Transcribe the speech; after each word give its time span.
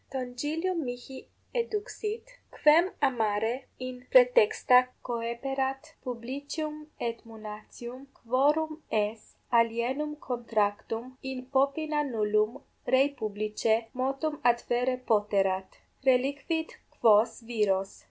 Tongilium 0.11 0.79
mihi 0.83 1.29
eduxit, 1.53 2.27
quem 2.63 2.89
amare 3.01 3.65
in 3.77 4.07
praetexta 4.09 4.87
coeperat, 5.03 5.93
Publicium 6.03 6.87
et 6.99 7.23
Munatium, 7.23 8.07
quorum 8.13 8.81
aes 8.91 9.35
alienum 9.51 10.15
contractum 10.15 11.17
in 11.21 11.45
popina 11.53 12.03
nullum 12.03 12.61
rei 12.93 13.09
publicae 13.19 13.89
motum 13.93 14.33
adferre 14.51 14.97
poterat: 15.07 15.69
reliquit 16.03 16.69
quos 16.99 17.41
viros! 17.49 17.91